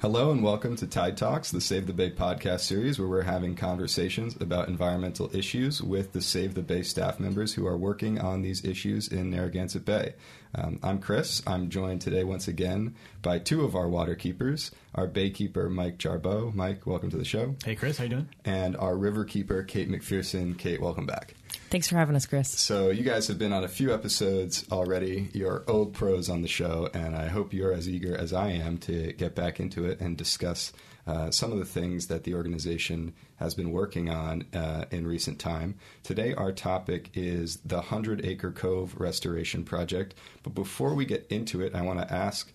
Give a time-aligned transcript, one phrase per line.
[0.00, 3.56] Hello and welcome to Tide Talks, the Save the Bay podcast series, where we're having
[3.56, 8.42] conversations about environmental issues with the Save the Bay staff members who are working on
[8.42, 10.14] these issues in Narragansett Bay.
[10.54, 11.42] Um, I'm Chris.
[11.48, 16.54] I'm joined today once again by two of our water keepers, our baykeeper Mike Jarbeau.
[16.54, 17.54] Mike, welcome to the show.
[17.64, 18.28] Hey Chris, how you doing?
[18.44, 20.56] And our river keeper Kate McPherson.
[20.58, 21.34] Kate, welcome back.
[21.70, 22.48] Thanks for having us, Chris.
[22.48, 25.28] So, you guys have been on a few episodes already.
[25.34, 28.78] You're old pros on the show, and I hope you're as eager as I am
[28.78, 30.72] to get back into it and discuss
[31.06, 35.38] uh, some of the things that the organization has been working on uh, in recent
[35.38, 35.74] time.
[36.02, 40.14] Today, our topic is the 100 Acre Cove Restoration Project.
[40.42, 42.52] But before we get into it, I want to ask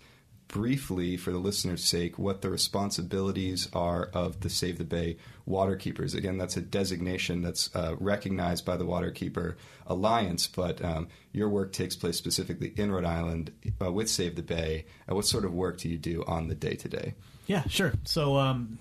[0.54, 5.18] briefly, for the listener's sake, what the responsibilities are of the Save the Bay
[5.50, 6.14] waterkeepers.
[6.14, 9.56] Again, that's a designation that's uh, recognized by the Waterkeeper
[9.88, 13.52] Alliance, but um, your work takes place specifically in Rhode Island
[13.84, 14.86] uh, with Save the Bay.
[15.10, 17.16] Uh, what sort of work do you do on the day to day?
[17.48, 17.94] Yeah, sure.
[18.04, 18.78] So, um,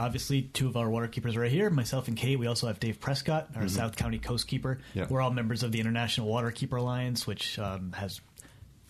[0.00, 2.36] obviously, two of our waterkeepers are right here, myself and Kate.
[2.36, 3.68] We also have Dave Prescott, our mm-hmm.
[3.68, 4.78] South County Coastkeeper.
[4.92, 5.06] Yeah.
[5.08, 8.20] We're all members of the International Waterkeeper Alliance, which um, has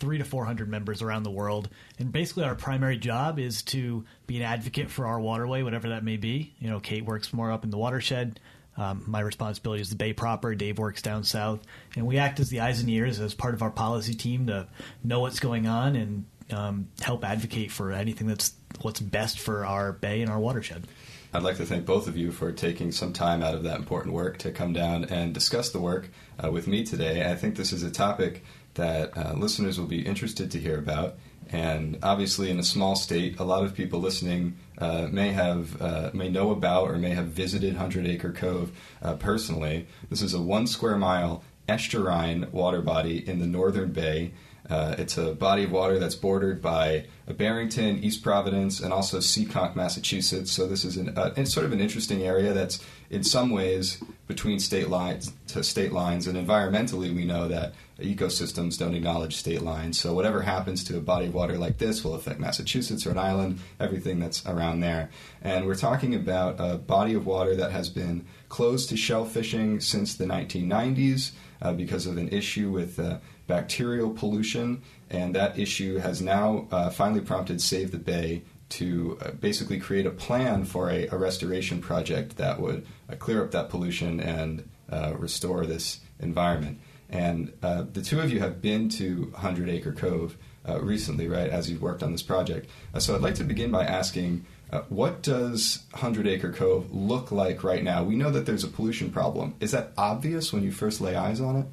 [0.03, 1.69] three to 400 members around the world.
[1.97, 6.03] And basically, our primary job is to be an advocate for our waterway, whatever that
[6.03, 6.53] may be.
[6.59, 8.41] You know, Kate works more up in the watershed.
[8.77, 10.57] Um, my responsibility is the Bay proper.
[10.57, 11.61] Dave works down south.
[11.95, 14.67] And we act as the eyes and ears as part of our policy team to
[15.05, 19.93] know what's going on and um, help advocate for anything that's what's best for our
[19.93, 20.89] bay and our watershed.
[21.33, 24.15] I'd like to thank both of you for taking some time out of that important
[24.15, 26.11] work to come down and discuss the work
[26.43, 27.31] uh, with me today.
[27.31, 28.45] I think this is a topic
[28.75, 31.17] that uh, listeners will be interested to hear about.
[31.51, 36.11] And obviously, in a small state, a lot of people listening uh, may have uh,
[36.15, 39.87] may know about or may have visited Hundred Acre Cove uh, personally.
[40.09, 44.33] This is a one square mile estuarine water body in the Northern Bay.
[44.71, 49.75] Uh, it's a body of water that's bordered by Barrington, East Providence, and also Seekonk,
[49.75, 50.53] Massachusetts.
[50.53, 52.83] So this is an, uh, sort of an interesting area that's
[53.13, 56.27] in some ways between state lines to state lines.
[56.27, 60.01] And environmentally, we know that ecosystems don't acknowledge state lines.
[60.01, 63.19] So whatever happens to a body of water like this will affect Massachusetts, or Rhode
[63.19, 65.11] Island, everything that's around there.
[65.43, 69.79] And we're talking about a body of water that has been closed to shell fishing
[69.81, 74.83] since the 1990s uh, because of an issue with uh, bacterial pollution.
[75.11, 80.07] And that issue has now uh, finally prompted Save the Bay to uh, basically create
[80.07, 84.69] a plan for a, a restoration project that would uh, clear up that pollution and
[84.91, 86.79] uh, restore this environment.
[87.11, 91.51] And uh, the two of you have been to 100 Acre Cove uh, recently, right,
[91.51, 92.71] as you've worked on this project.
[92.95, 94.47] Uh, so I'd like to begin by asking
[94.89, 98.03] what does 100 Acre Cove look like right now?
[98.03, 99.55] We know that there's a pollution problem.
[99.61, 101.67] Is that obvious when you first lay eyes on it?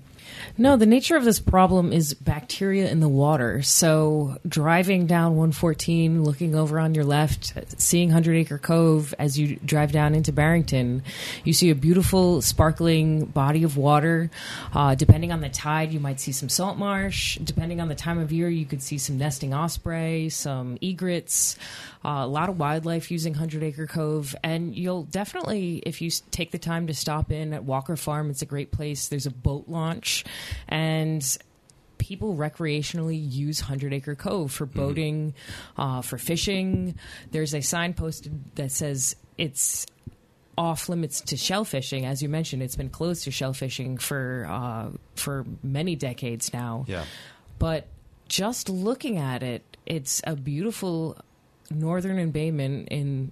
[0.57, 3.62] No, the nature of this problem is bacteria in the water.
[3.62, 9.56] So driving down 114, looking over on your left, seeing Hundred Acre Cove as you
[9.57, 11.03] drive down into Barrington,
[11.46, 14.30] you see a beautiful, sparkling body of water.
[14.74, 17.38] Uh, depending on the tide, you might see some salt marsh.
[17.38, 21.57] Depending on the time of year, you could see some nesting osprey, some egrets.
[22.03, 26.51] Uh, a lot of wildlife using Hundred Acre Cove, and you'll definitely, if you take
[26.51, 29.09] the time to stop in at Walker Farm, it's a great place.
[29.09, 30.09] There's a boat launch,
[30.68, 31.38] and
[31.97, 34.80] people recreationally use Hundred Acre Cove for mm-hmm.
[34.80, 35.81] boating, mm-hmm.
[35.81, 36.96] uh, for fishing.
[37.31, 39.86] There's a sign posted that says it's
[40.58, 42.06] off limits to shell fishing.
[42.06, 46.86] As you mentioned, it's been closed to shell fishing for uh, for many decades now.
[46.88, 47.06] Yeah.
[47.59, 47.88] But
[48.28, 51.18] just looking at it, it's a beautiful
[51.69, 53.31] northern embayment in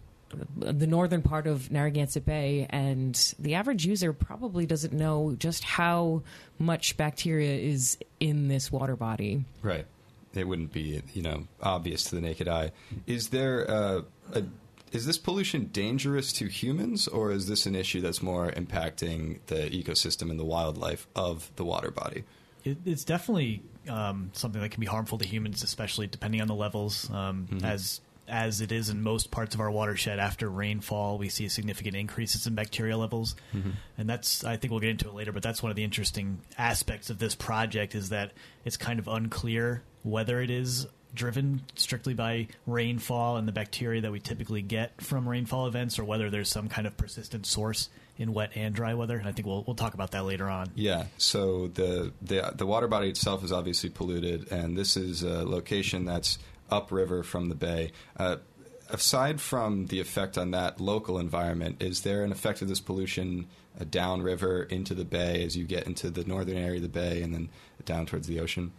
[0.57, 6.23] the northern part of Narragansett Bay, and the average user probably doesn't know just how
[6.59, 9.45] much bacteria is in this water body.
[9.61, 9.85] Right.
[10.33, 12.71] It wouldn't be, you know, obvious to the naked eye.
[13.07, 14.43] Is there a, a
[14.91, 19.69] is this pollution dangerous to humans, or is this an issue that's more impacting the
[19.69, 22.23] ecosystem and the wildlife of the water body?
[22.63, 26.55] It, it's definitely um, something that can be harmful to humans, especially depending on the
[26.55, 27.09] levels.
[27.09, 27.66] Um, mm-hmm.
[27.66, 31.96] As as it is in most parts of our watershed after rainfall we see significant
[31.96, 33.72] increases in bacteria levels mm-hmm.
[33.97, 36.40] and that's i think we'll get into it later but that's one of the interesting
[36.57, 38.31] aspects of this project is that
[38.66, 44.11] it's kind of unclear whether it is driven strictly by rainfall and the bacteria that
[44.11, 48.34] we typically get from rainfall events or whether there's some kind of persistent source in
[48.34, 49.17] wet and dry weather.
[49.17, 50.69] And I think we'll we'll talk about that later on.
[50.75, 51.05] Yeah.
[51.17, 56.05] So the the the water body itself is obviously polluted, and this is a location
[56.05, 56.37] that's
[56.69, 57.91] upriver from the bay.
[58.16, 58.37] Uh,
[58.90, 63.47] aside from the effect on that local environment, is there an effect of this pollution
[63.79, 67.22] uh, downriver into the bay as you get into the northern area of the bay
[67.22, 67.49] and then
[67.85, 68.72] down towards the ocean?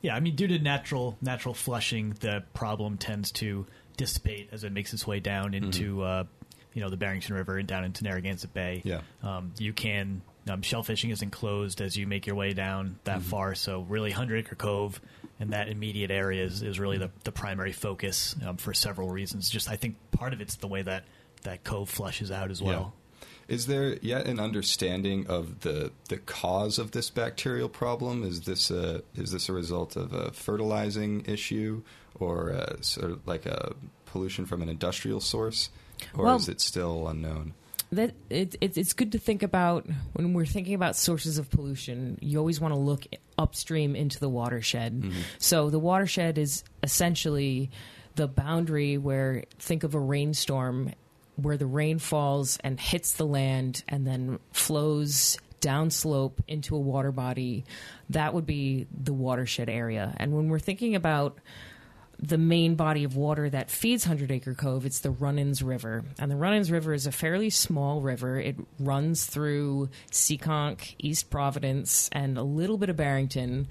[0.00, 4.72] Yeah, I mean, due to natural natural flushing, the problem tends to dissipate as it
[4.72, 6.02] makes its way down into mm-hmm.
[6.02, 6.24] uh,
[6.72, 8.80] you know the Barrington River and down into Narragansett Bay.
[8.84, 13.20] Yeah, um, you can um, shellfishing is enclosed as you make your way down that
[13.20, 13.28] mm-hmm.
[13.28, 13.54] far.
[13.54, 15.00] So really, Hundred Acre Cove
[15.40, 19.50] and that immediate area is, is really the, the primary focus um, for several reasons.
[19.50, 21.04] Just I think part of it's the way that
[21.42, 22.92] that cove flushes out as well.
[22.94, 23.24] Yeah.
[23.48, 28.22] Is there yet an understanding of the the cause of this bacterial problem?
[28.22, 31.82] Is this a is this a result of a fertilizing issue
[32.20, 33.74] or a, sort of like a
[34.06, 35.70] pollution from an industrial source,
[36.14, 37.54] or well, is it still unknown?
[37.92, 42.18] That it, it, it's good to think about when we're thinking about sources of pollution.
[42.20, 43.06] You always want to look
[43.38, 45.00] upstream into the watershed.
[45.00, 45.20] Mm-hmm.
[45.38, 47.70] So the watershed is essentially
[48.16, 50.92] the boundary where think of a rainstorm
[51.36, 57.12] where the rain falls and hits the land and then flows downslope into a water
[57.12, 57.64] body.
[58.10, 60.14] That would be the watershed area.
[60.18, 61.38] And when we're thinking about
[62.20, 64.84] the main body of water that feeds Hundred Acre Cove.
[64.84, 68.40] It's the Runnins River, and the Runnins River is a fairly small river.
[68.40, 73.68] It runs through Seekonk, East Providence, and a little bit of Barrington,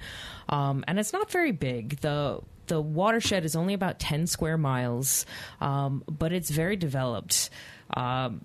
[0.47, 1.99] um, and it's not very big.
[1.99, 5.25] the The watershed is only about ten square miles,
[5.59, 7.49] um, but it's very developed.
[7.93, 8.41] Um,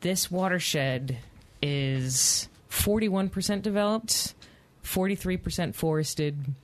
[0.00, 1.18] this watershed
[1.62, 4.34] is forty one percent developed,
[4.82, 6.54] forty three percent forested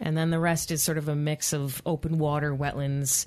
[0.00, 3.26] and then the rest is sort of a mix of open water, wetlands,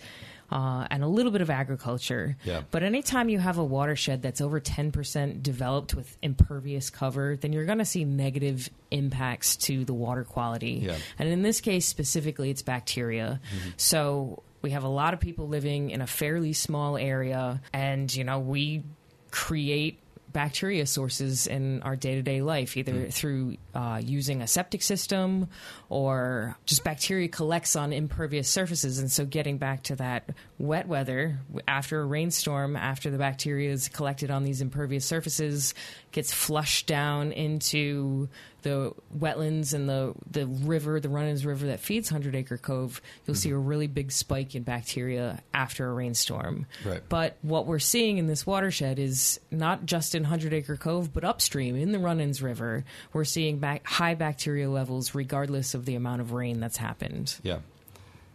[0.52, 2.38] uh, and a little bit of agriculture.
[2.44, 2.62] Yeah.
[2.72, 7.66] But anytime you have a watershed that's over 10% developed with impervious cover, then you're
[7.66, 10.82] going to see negative impacts to the water quality.
[10.84, 10.98] Yeah.
[11.20, 13.42] And in this case specifically, it's bacteria.
[13.44, 13.70] Mm-hmm.
[13.78, 18.24] So we have a lot of people living in a fairly small area, and, you
[18.24, 18.84] know, we
[19.32, 20.00] create
[20.32, 23.14] bacteria sources in our day to day life, either mm.
[23.14, 25.48] through uh, using a septic system
[25.90, 29.00] or just bacteria collects on impervious surfaces.
[29.00, 33.88] And so, getting back to that wet weather, after a rainstorm, after the bacteria is
[33.88, 35.74] collected on these impervious surfaces,
[36.12, 38.30] gets flushed down into
[38.64, 43.34] the wetlands and the the river, the Runnins River that feeds Hundred Acre Cove, you'll
[43.34, 43.40] mm-hmm.
[43.40, 46.66] see a really big spike in bacteria after a rainstorm.
[46.84, 47.02] Right.
[47.08, 51.24] But what we're seeing in this watershed is not just in Hundred Acre Cove, but
[51.24, 52.84] upstream in the Run-Ins River,
[53.14, 57.36] we're seeing high bacteria levels regardless of the amount of rain that's happened.
[57.44, 57.60] Yeah.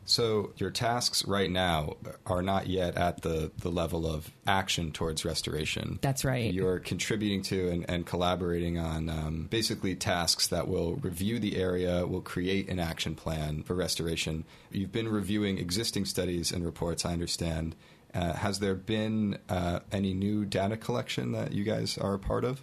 [0.04, 1.96] So your tasks right now
[2.26, 5.98] are not yet at the, the level of action towards restoration.
[6.02, 6.52] That's right.
[6.52, 12.06] You're contributing to and, and collaborating on um, basically tasks that will review the area,
[12.06, 14.44] will create an action plan for restoration.
[14.70, 17.76] You've been reviewing existing studies and reports, I understand.
[18.14, 22.44] Uh, has there been uh, any new data collection that you guys are a part
[22.44, 22.62] of?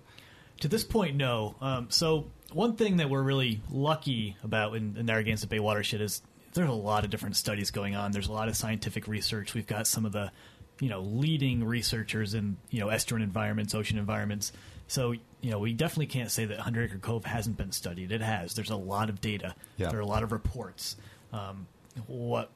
[0.62, 1.56] To this point, no.
[1.62, 6.22] Um, so one thing that we're really lucky about in the Narragansett Bay watershed is
[6.54, 8.12] there's a lot of different studies going on.
[8.12, 9.54] There's a lot of scientific research.
[9.54, 10.31] We've got some of the
[10.80, 14.51] you know leading researchers in you know estuarine environments, ocean environments.
[14.88, 18.12] So you know we definitely can't say that Hundred Acre Cove hasn't been studied.
[18.12, 18.54] It has.
[18.54, 19.56] There's a lot of data.
[19.78, 19.90] Yeah.
[19.90, 20.96] There are a lot of reports.
[21.31, 21.68] Um,
[22.07, 22.50] what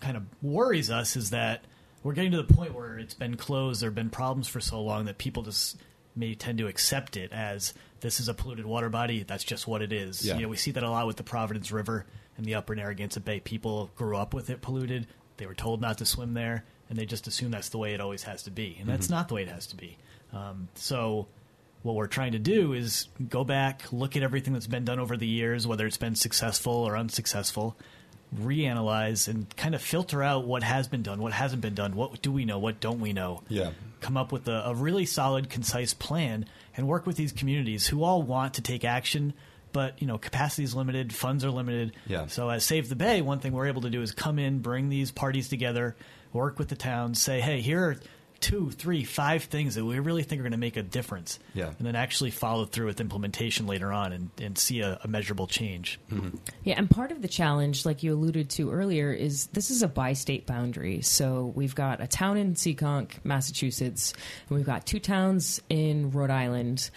[0.00, 1.64] kind of worries us is that
[2.02, 3.82] we're getting to the point where it's been closed.
[3.82, 5.76] There have been problems for so long that people just
[6.16, 9.22] may tend to accept it as this is a polluted water body.
[9.22, 10.26] That's just what it is.
[10.26, 10.36] Yeah.
[10.36, 12.06] You know, we see that a lot with the Providence River
[12.40, 13.38] in the upper Narragansett Bay.
[13.38, 15.06] People grew up with it polluted.
[15.36, 18.00] They were told not to swim there, and they just assume that's the way it
[18.00, 18.76] always has to be.
[18.80, 19.14] And that's mm-hmm.
[19.14, 19.98] not the way it has to be.
[20.32, 21.28] Um, so,
[21.82, 25.16] what we're trying to do is go back, look at everything that's been done over
[25.16, 27.76] the years, whether it's been successful or unsuccessful,
[28.36, 32.20] reanalyze and kind of filter out what has been done, what hasn't been done, what
[32.22, 33.42] do we know, what don't we know.
[33.48, 33.70] Yeah.
[34.00, 38.04] Come up with a, a really solid, concise plan and work with these communities who
[38.04, 39.32] all want to take action
[39.72, 41.92] but you know capacity is limited, funds are limited.
[42.06, 42.26] Yeah.
[42.26, 44.88] So as Save the Bay, one thing we're able to do is come in, bring
[44.88, 45.96] these parties together,
[46.32, 47.96] work with the towns, say, hey, here are
[48.40, 51.38] two, three, five things that we really think are going to make a difference.
[51.54, 51.72] Yeah.
[51.78, 55.46] And then actually follow through with implementation later on and, and see a, a measurable
[55.46, 56.00] change.
[56.10, 56.36] Mm-hmm.
[56.64, 59.88] Yeah, and part of the challenge, like you alluded to earlier, is this is a
[59.88, 61.02] bi state boundary.
[61.02, 64.14] So we've got a town in Seekonk, Massachusetts,
[64.48, 66.90] and we've got two towns in Rhode Island.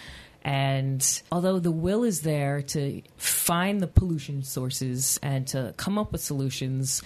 [0.44, 6.12] And although the will is there to find the pollution sources and to come up
[6.12, 7.02] with solutions,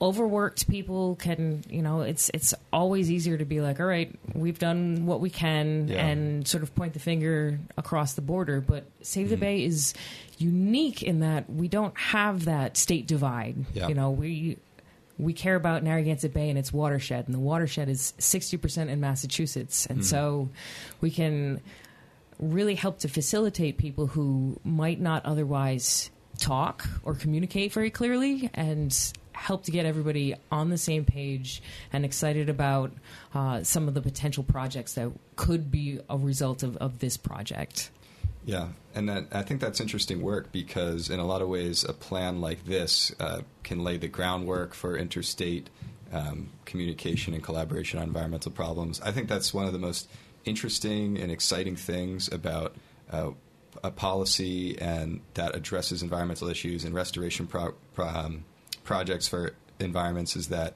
[0.00, 4.58] overworked people can, you know, it's it's always easier to be like, all right, we've
[4.58, 6.06] done what we can yeah.
[6.06, 8.60] and sort of point the finger across the border.
[8.60, 9.40] But Save the mm-hmm.
[9.40, 9.94] Bay is
[10.38, 13.56] unique in that we don't have that state divide.
[13.72, 13.88] Yeah.
[13.88, 14.58] You know, we
[15.18, 19.86] we care about Narragansett Bay and its watershed, and the watershed is 60% in Massachusetts.
[19.86, 20.04] And mm.
[20.04, 20.48] so
[21.00, 21.60] we can
[22.38, 29.12] really help to facilitate people who might not otherwise talk or communicate very clearly and
[29.32, 31.62] help to get everybody on the same page
[31.92, 32.92] and excited about
[33.34, 37.90] uh, some of the potential projects that could be a result of, of this project.
[38.46, 41.94] Yeah, and that, I think that's interesting work because, in a lot of ways, a
[41.94, 45.70] plan like this uh, can lay the groundwork for interstate
[46.12, 49.00] um, communication and collaboration on environmental problems.
[49.00, 50.08] I think that's one of the most
[50.44, 52.74] interesting and exciting things about
[53.10, 53.30] uh,
[53.82, 58.44] a policy and that addresses environmental issues and restoration pro- pro- um,
[58.84, 60.74] projects for environments is that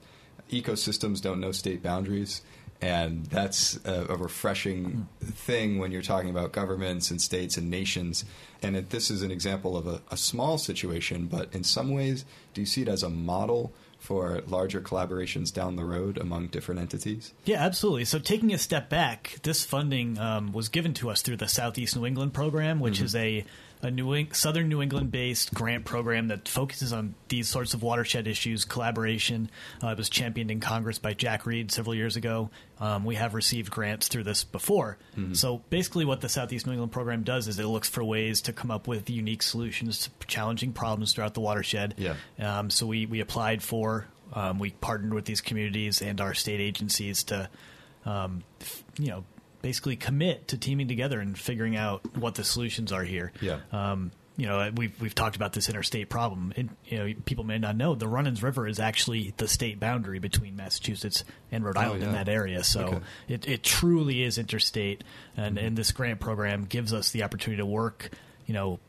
[0.51, 2.41] ecosystems don't know state boundaries.
[2.81, 8.23] And that's a, a refreshing thing when you're talking about governments and states and nations.
[8.61, 12.25] And it, this is an example of a, a small situation, but in some ways,
[12.53, 16.79] do you see it as a model for larger collaborations down the road among different
[16.79, 17.33] entities?
[17.45, 18.05] Yeah, absolutely.
[18.05, 21.95] So, taking a step back, this funding um, was given to us through the Southeast
[21.95, 23.05] New England program, which mm-hmm.
[23.05, 23.45] is a
[23.81, 28.27] a New Southern New England based grant program that focuses on these sorts of watershed
[28.27, 29.49] issues, collaboration.
[29.81, 32.49] Uh, it was championed in Congress by Jack Reed several years ago.
[32.79, 34.97] Um, we have received grants through this before.
[35.17, 35.33] Mm-hmm.
[35.33, 38.48] So basically, what the Southeast New England program does is it looks for ways to
[38.53, 41.95] come up with unique solutions to challenging problems throughout the watershed.
[41.97, 42.15] Yeah.
[42.39, 46.59] Um, so we, we applied for, um, we partnered with these communities and our state
[46.59, 47.49] agencies to,
[48.05, 48.43] um,
[48.97, 49.23] you know,
[49.61, 53.31] basically commit to teaming together and figuring out what the solutions are here.
[53.41, 53.59] Yeah.
[53.71, 56.53] Um, you know, we've we've talked about this interstate problem.
[56.55, 60.19] It, you know, people may not know the Runnins River is actually the state boundary
[60.19, 62.09] between Massachusetts and Rhode oh, Island oh, yeah.
[62.11, 62.63] in that area.
[62.63, 62.99] So okay.
[63.27, 65.03] it, it truly is interstate,
[65.35, 65.67] and mm-hmm.
[65.67, 68.11] and this grant program gives us the opportunity to work
[68.49, 68.79] you know,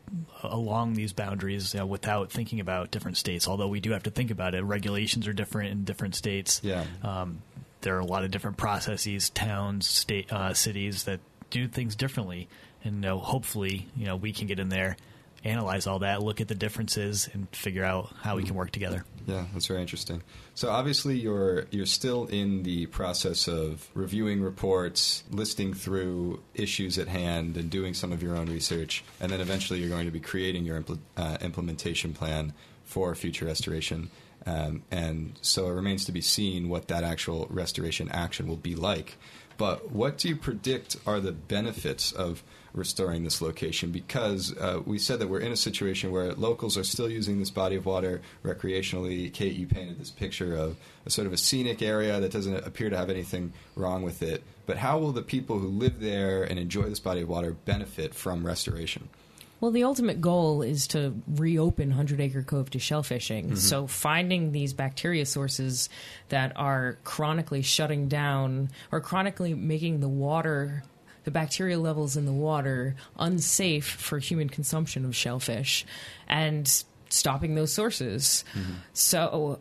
[0.41, 3.47] along these boundaries you know, without thinking about different states.
[3.47, 6.61] Although we do have to think about it, regulations are different in different states.
[6.63, 6.83] Yeah.
[7.03, 7.43] Um,
[7.81, 11.19] there are a lot of different processes, towns, state, uh, cities that
[11.51, 12.49] do things differently,
[12.83, 14.97] and you know, hopefully, you know, we can get in there,
[15.43, 19.03] analyze all that, look at the differences, and figure out how we can work together.
[19.27, 20.23] Yeah, that's very interesting.
[20.55, 27.07] So obviously, you're you're still in the process of reviewing reports, listing through issues at
[27.07, 30.19] hand, and doing some of your own research, and then eventually, you're going to be
[30.19, 34.09] creating your impl- uh, implementation plan for future restoration.
[34.45, 38.75] Um, and so it remains to be seen what that actual restoration action will be
[38.75, 39.17] like.
[39.57, 42.43] But what do you predict are the benefits of
[42.73, 43.91] restoring this location?
[43.91, 47.49] Because uh, we said that we're in a situation where locals are still using this
[47.49, 49.31] body of water recreationally.
[49.31, 52.89] Kate, you painted this picture of a sort of a scenic area that doesn't appear
[52.89, 54.43] to have anything wrong with it.
[54.65, 58.15] But how will the people who live there and enjoy this body of water benefit
[58.15, 59.09] from restoration?
[59.61, 63.45] Well, the ultimate goal is to reopen Hundred Acre Cove to shellfishing.
[63.45, 63.55] Mm-hmm.
[63.55, 65.87] So, finding these bacteria sources
[66.29, 70.83] that are chronically shutting down or chronically making the water,
[71.25, 75.85] the bacteria levels in the water, unsafe for human consumption of shellfish,
[76.27, 78.43] and stopping those sources.
[78.55, 78.73] Mm-hmm.
[78.93, 79.59] So,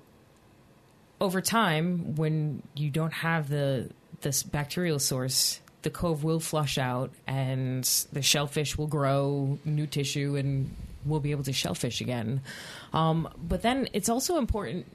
[1.20, 3.90] over time, when you don't have the
[4.22, 10.36] this bacterial source, the cove will flush out and the shellfish will grow new tissue
[10.36, 12.42] and we'll be able to shellfish again.
[12.92, 14.86] Um, but then it's also important.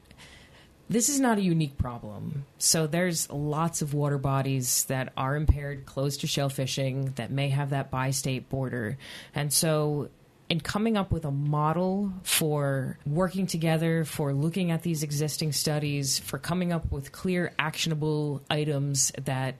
[0.88, 2.44] This is not a unique problem.
[2.58, 7.70] So there's lots of water bodies that are impaired close to shellfishing that may have
[7.70, 8.96] that bi-state border.
[9.34, 10.10] And so
[10.48, 16.20] in coming up with a model for working together, for looking at these existing studies,
[16.20, 19.56] for coming up with clear, actionable items that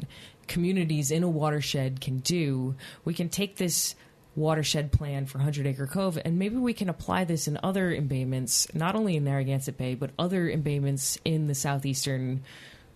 [0.49, 2.75] communities in a watershed can do,
[3.05, 3.95] we can take this
[4.37, 8.73] watershed plan for Hundred Acre Cove, and maybe we can apply this in other embayments,
[8.75, 12.43] not only in Narragansett Bay, but other embayments in the southeastern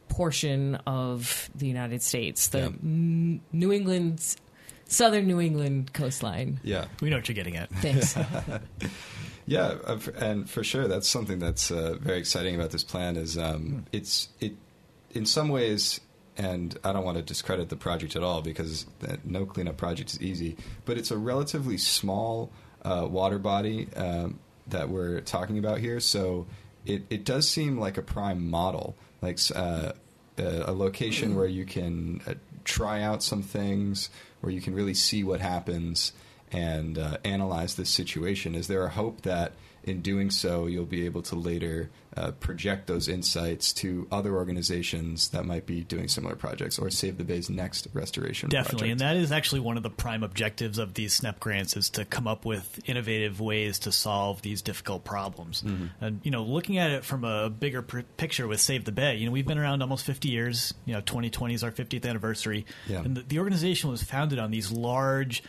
[0.09, 2.67] portion of the United States, the yeah.
[2.67, 4.37] n- New England,
[4.87, 6.61] southern New England coastline.
[6.63, 7.71] Yeah, we know what you're getting at.
[7.71, 8.17] Thanks.
[9.47, 13.17] yeah, uh, and for sure, that's something that's uh, very exciting about this plan.
[13.17, 13.85] Is um, mm.
[13.93, 14.57] it's it
[15.13, 16.01] in some ways
[16.37, 18.87] and I don't want to discredit the project at all because
[19.25, 22.51] no cleanup project is easy, but it's a relatively small
[22.83, 26.01] uh, water body um, that we're talking about here.
[26.01, 26.47] So
[26.87, 29.93] it, it does seem like a prime model, like uh,
[30.39, 32.35] a, location where you can uh,
[32.65, 34.09] try out some things,
[34.41, 36.13] where you can really see what happens
[36.53, 38.55] and uh, analyze this situation.
[38.55, 39.53] Is there a hope that
[39.85, 45.29] in doing so, you'll be able to later uh, project those insights to other organizations
[45.29, 48.67] that might be doing similar projects or Save the Bay's next restoration project.
[48.67, 49.03] Definitely, project.
[49.03, 52.05] and that is actually one of the prime objectives of these SNEP grants is to
[52.05, 55.63] come up with innovative ways to solve these difficult problems.
[55.63, 56.05] Mm-hmm.
[56.05, 59.17] And, you know, looking at it from a bigger pr- picture with Save the Bay,
[59.17, 60.75] you know, we've been around almost 50 years.
[60.85, 62.67] You know, 2020 is our 50th anniversary.
[62.87, 63.01] Yeah.
[63.01, 65.43] And the, the organization was founded on these large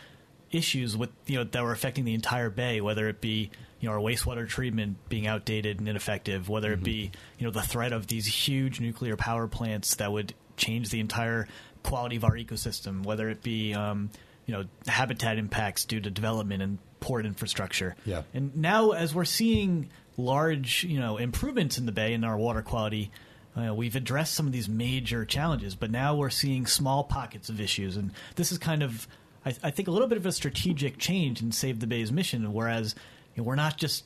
[0.52, 3.50] issues with you know that were affecting the entire bay, whether it be
[3.82, 6.80] you know our wastewater treatment being outdated and ineffective, whether mm-hmm.
[6.80, 10.88] it be you know the threat of these huge nuclear power plants that would change
[10.90, 11.48] the entire
[11.82, 14.08] quality of our ecosystem, whether it be um,
[14.46, 17.96] you know habitat impacts due to development and port infrastructure.
[18.06, 18.22] Yeah.
[18.32, 22.62] And now as we're seeing large you know improvements in the bay and our water
[22.62, 23.10] quality.
[23.54, 27.60] Uh, we've addressed some of these major challenges, but now we're seeing small pockets of
[27.60, 29.06] issues, and this is kind of,
[29.44, 32.50] I, I think, a little bit of a strategic change in Save the Bay's mission.
[32.54, 32.94] Whereas
[33.34, 34.04] you know, we're not just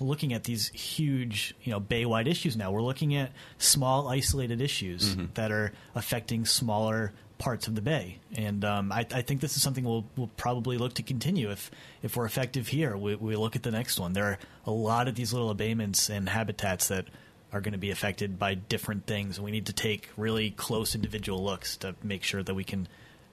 [0.00, 2.70] looking at these huge, you know, bay-wide issues now.
[2.70, 5.26] We're looking at small, isolated issues mm-hmm.
[5.34, 9.62] that are affecting smaller parts of the bay, and um, I, I, think this is
[9.62, 11.70] something we'll, we'll probably look to continue if
[12.02, 12.96] if we're effective here.
[12.96, 14.14] We, we look at the next one.
[14.14, 17.08] There are a lot of these little embayments and habitats that
[17.52, 21.42] are going to be affected by different things, we need to take really close individual
[21.42, 22.88] looks to make sure that we can,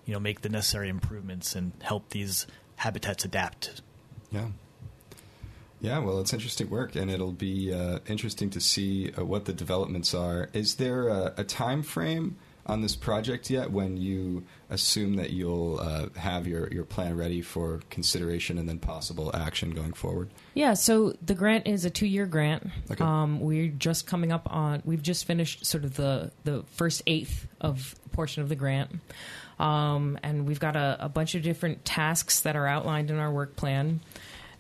[0.06, 3.82] you know, make the necessary improvements and help these habitats adapt.
[4.32, 4.48] Yeah.
[5.84, 9.52] Yeah, well, it's interesting work, and it'll be uh, interesting to see uh, what the
[9.52, 10.50] developments are.
[10.54, 15.82] Is there a, a, time frame on this project yet when you assume that you'll
[15.82, 20.30] uh, have your, your plan ready for consideration and then possible action going forward?
[20.54, 22.66] Yeah, so the grant is a two year grant.
[22.90, 23.04] Okay.
[23.04, 27.46] Um, we're just coming up on, we've just finished sort of the, the first eighth
[27.60, 29.02] of portion of the grant.
[29.60, 33.34] Um, and we've got a, a bunch of different tasks that are outlined in our
[33.34, 34.00] work plan.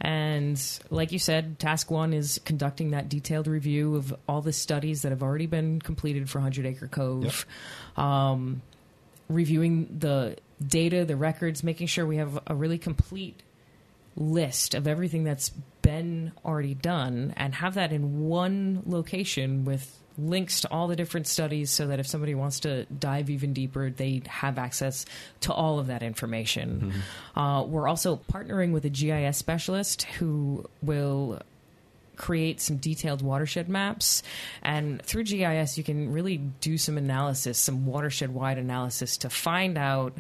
[0.03, 5.01] And like you said, task one is conducting that detailed review of all the studies
[5.03, 7.45] that have already been completed for Hundred Acre Cove,
[7.95, 8.03] yep.
[8.05, 8.61] um,
[9.29, 13.41] reviewing the data, the records, making sure we have a really complete
[14.17, 15.49] list of everything that's
[15.81, 21.27] been already done and have that in one location with links to all the different
[21.27, 25.05] studies so that if somebody wants to dive even deeper, they have access
[25.41, 26.93] to all of that information.
[26.93, 27.39] Mm-hmm.
[27.39, 31.41] Uh, we're also partnering with a GIS specialist who will
[32.15, 34.23] create some detailed watershed maps.
[34.61, 39.77] And through GIS, you can really do some analysis, some watershed wide analysis to find
[39.77, 40.13] out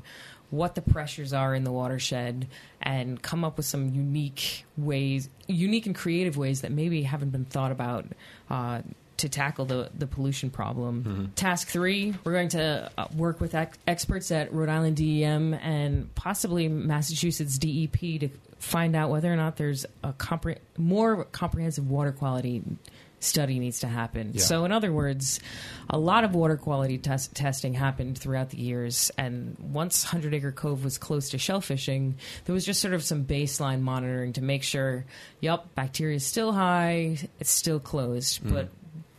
[0.49, 2.47] what the pressures are in the watershed
[2.79, 7.45] and come up with some unique ways, unique and creative ways that maybe haven't been
[7.45, 8.05] thought about
[8.51, 8.81] uh,
[9.23, 11.03] to tackle the, the pollution problem.
[11.03, 11.25] Mm-hmm.
[11.35, 16.13] Task three, we're going to uh, work with ex- experts at Rhode Island DEM and
[16.13, 22.11] possibly Massachusetts DEP to find out whether or not there's a compre- more comprehensive water
[22.11, 22.63] quality
[23.23, 24.31] study needs to happen.
[24.33, 24.41] Yeah.
[24.41, 25.39] So, in other words,
[25.89, 29.11] a lot of water quality test- testing happened throughout the years.
[29.17, 33.23] And once Hundred Acre Cove was close to shellfishing, there was just sort of some
[33.23, 35.05] baseline monitoring to make sure,
[35.39, 38.43] yep, bacteria is still high, it's still closed.
[38.43, 38.53] Mm.
[38.53, 38.69] But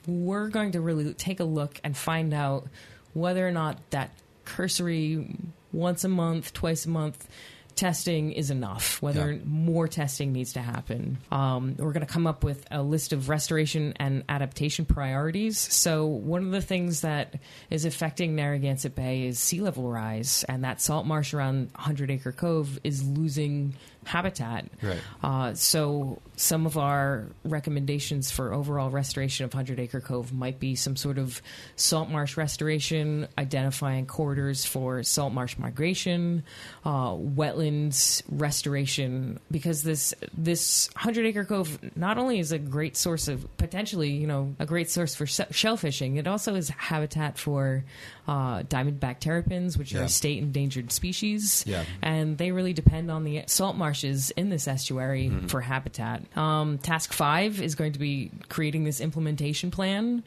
[0.06, 2.68] we're going to really take a look and find out
[3.12, 4.10] whether or not that
[4.44, 5.36] cursory
[5.72, 7.28] once a month, twice a month
[7.74, 9.40] testing is enough, whether yeah.
[9.44, 11.18] more testing needs to happen.
[11.30, 15.58] Um, we're going to come up with a list of restoration and adaptation priorities.
[15.58, 17.34] So, one of the things that
[17.70, 22.32] is affecting Narragansett Bay is sea level rise, and that salt marsh around 100 Acre
[22.32, 24.66] Cove is losing habitat.
[24.82, 25.00] Right.
[25.22, 30.74] Uh, so some of our recommendations for overall restoration of Hundred Acre Cove might be
[30.74, 31.40] some sort of
[31.76, 36.42] salt marsh restoration, identifying corridors for salt marsh migration,
[36.84, 43.28] uh, wetlands restoration, because this this Hundred Acre Cove not only is a great source
[43.28, 47.84] of potentially you know a great source for shellfishing, it also is habitat for
[48.26, 50.02] uh, diamondback terrapins, which yeah.
[50.02, 51.84] are state endangered species, yeah.
[52.02, 55.46] and they really depend on the salt marshes in this estuary mm-hmm.
[55.46, 56.22] for habitat.
[56.37, 60.24] Um, task five is going to be creating this implementation plan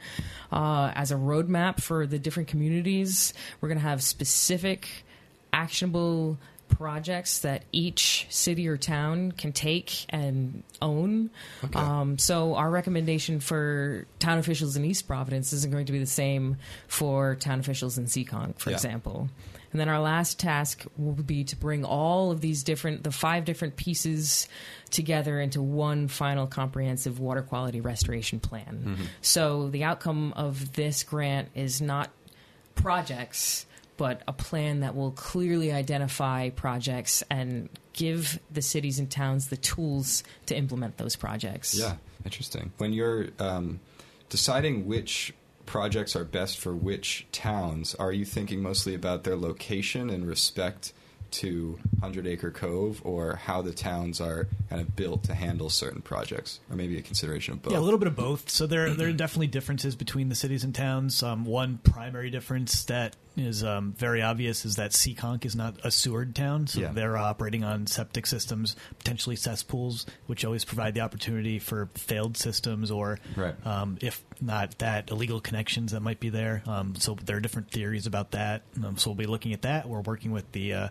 [0.54, 3.34] uh, as a roadmap for the different communities.
[3.60, 4.88] We're going to have specific,
[5.52, 6.38] actionable
[6.70, 11.30] projects that each city or town can take and own.
[11.64, 11.78] Okay.
[11.78, 16.06] Um, so our recommendation for town officials in East Providence isn't going to be the
[16.06, 16.56] same
[16.88, 18.78] for town officials in Seekonk, for yeah.
[18.78, 19.30] example.
[19.72, 23.46] And then our last task will be to bring all of these different, the five
[23.46, 24.48] different pieces
[24.90, 28.84] together into one final comprehensive water quality restoration plan.
[28.86, 29.04] Mm-hmm.
[29.22, 32.12] So the outcome of this grant is not
[32.76, 33.66] projects
[33.98, 39.58] but a plan that will clearly identify projects and give the cities and towns the
[39.58, 41.78] tools to implement those projects.
[41.78, 42.72] Yeah, interesting.
[42.78, 43.80] When you're um,
[44.30, 45.34] deciding which
[45.68, 50.94] projects are best for which towns, are you thinking mostly about their location and respect
[51.32, 56.02] to Hundred Acre Cove, or how the towns are kind of built to handle certain
[56.02, 57.74] projects, or maybe a consideration of both?
[57.74, 58.50] Yeah, a little bit of both.
[58.50, 61.22] So there there are definitely differences between the cities and towns.
[61.24, 65.92] Um, one primary difference that is um, very obvious is that Seekonk is not a
[65.92, 66.92] sewered town, so Yeah.
[66.92, 72.90] they're operating on septic systems, potentially cesspools, which always provide the opportunity for failed systems
[72.90, 73.54] or, Right.
[73.64, 76.64] um, if not that, illegal connections that might be there.
[76.66, 78.64] Um, so there are different theories about that.
[78.84, 79.88] Um, so we'll be looking at that.
[79.88, 80.88] We're working with the uh,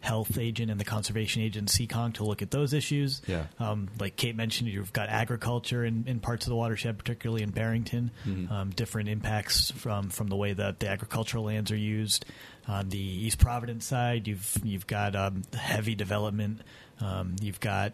[0.00, 3.22] health agent and the conservation agent Seekonk to look at those issues.
[3.26, 3.46] Yeah.
[3.58, 7.50] Um, like Kate mentioned, you've got agriculture in, in parts of the watershed, particularly in
[7.50, 8.10] Barrington.
[8.50, 12.24] Um, different impacts from from the way that the agricultural lands are used.
[12.68, 16.60] On the East Providence side, you've you've got um, heavy development.
[17.00, 17.92] Um, you've got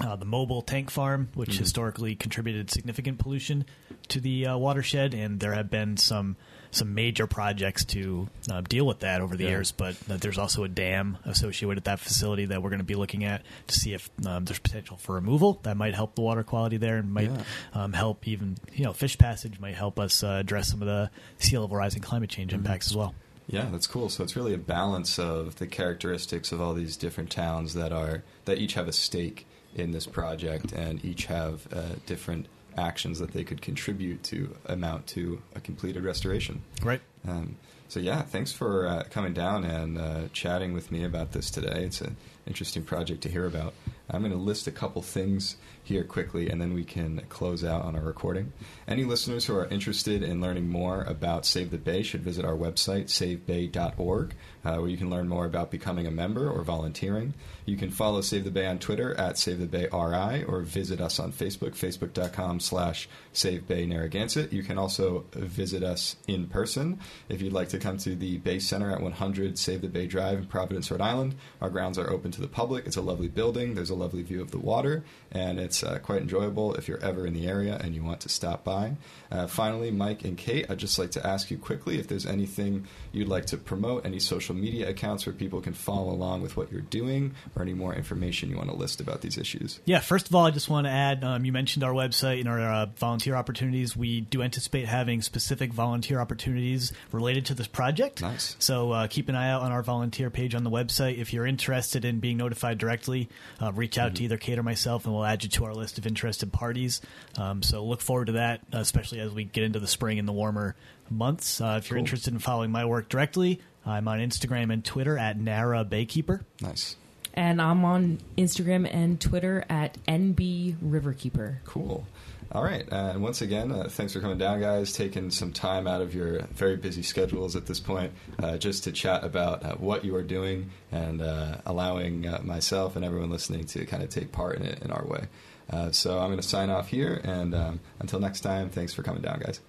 [0.00, 3.64] uh, the Mobil tank farm, which historically contributed significant pollution
[4.08, 6.36] to the uh, watershed, and there have been some
[6.72, 9.50] some major projects to uh, deal with that over the Yeah.
[9.50, 9.70] years.
[9.72, 12.94] But uh, there's also a dam associated with that facility that we're going to be
[12.96, 16.42] looking at to see if um, there's potential for removal that might help the water
[16.42, 17.42] quality there, and might Yeah.
[17.74, 21.10] um, help even you know fish passage might help us uh, address some of the
[21.38, 23.14] sea level rise and climate change impacts as well.
[23.48, 24.08] Yeah, that's cool.
[24.08, 28.22] So it's really a balance of the characteristics of all these different towns that are
[28.46, 33.32] that each have a stake in this project and each have uh, different actions that
[33.32, 36.62] they could contribute to amount to a completed restoration.
[36.82, 37.00] Right.
[37.26, 37.56] Um,
[37.88, 41.84] so yeah, thanks for uh, coming down and uh, chatting with me about this today.
[41.84, 43.74] It's an interesting project to hear about.
[44.08, 47.82] I'm going to list a couple things here quickly, and then we can close out
[47.82, 48.52] on our recording.
[48.86, 52.54] Any listeners who are interested in learning more about Save the Bay should visit our
[52.54, 57.34] website, savebay.org, uh, where you can learn more about becoming a member or volunteering.
[57.66, 61.00] You can follow Save the Bay on Twitter at Save the Bay RI, or visit
[61.00, 64.52] us on Facebook, facebook.com slash Save Bay Narragansett.
[64.52, 68.58] You can also visit us in person if you'd like to come to the Bay
[68.58, 71.34] Center at 100 Save the Bay Drive in Providence, Rhode Island.
[71.60, 72.86] Our grounds are open to the public.
[72.86, 73.74] It's a lovely building.
[73.74, 77.24] There's a lovely view of the water, and it's uh, quite enjoyable if you're ever
[77.24, 78.96] in the area and you want to stop by.
[79.30, 82.88] Uh, finally, Mike and Kate, I'd just like to ask you quickly if there's anything
[83.12, 86.72] you'd like to promote, any social media accounts where people can follow along with what
[86.72, 89.78] you're doing, or any more information you want to list about these issues.
[89.84, 92.48] Yeah, first of all, I just want to add um, you mentioned our website and
[92.48, 93.96] our uh, volunteer opportunities.
[93.96, 98.22] We do anticipate having specific volunteer opportunities related to this project.
[98.22, 98.56] Nice.
[98.58, 101.18] So uh, keep an eye out on our volunteer page on the website.
[101.18, 103.28] If you're interested in being notified directly,
[103.60, 105.98] uh, reach out to either Kate or myself, and we'll add you to our list
[105.98, 107.00] of interested parties.
[107.38, 110.32] Um, so look forward to that, especially as we get into the spring and the
[110.32, 110.74] warmer
[111.10, 111.60] months.
[111.60, 112.04] Uh, if you're Cool.
[112.04, 116.44] interested in following my work directly, I'm on Instagram and Twitter at Nara Baykeeper.
[116.60, 116.96] Nice.
[117.34, 121.56] And I'm on Instagram and Twitter at NB Riverkeeper.
[121.64, 122.06] Cool.
[122.54, 122.84] All right.
[122.92, 126.14] Uh, and once again, uh, thanks for coming down, guys, taking some time out of
[126.14, 130.14] your very busy schedules at this point uh, just to chat about uh, what you
[130.16, 134.56] are doing and uh, allowing uh, myself and everyone listening to kind of take part
[134.58, 135.24] in it in our way.
[135.72, 137.20] Uh, so I'm going to sign off here.
[137.24, 139.60] And um, until next time, thanks for coming down, guys.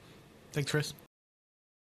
[0.51, 0.93] Thanks, Chris.